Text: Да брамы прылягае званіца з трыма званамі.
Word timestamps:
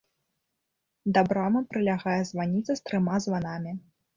Да 1.17 1.21
брамы 1.29 1.61
прылягае 1.73 2.17
званіца 2.31 2.71
з 2.81 2.89
трыма 2.89 3.15
званамі. 3.29 3.71